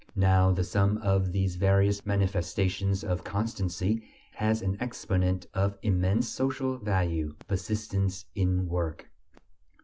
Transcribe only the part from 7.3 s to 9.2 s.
persistence in work.